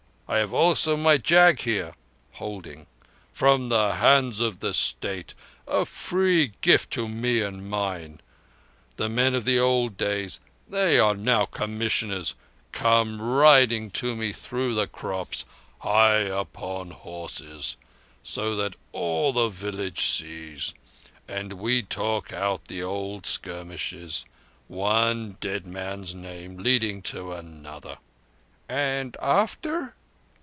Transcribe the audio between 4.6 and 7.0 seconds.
the State—a free gift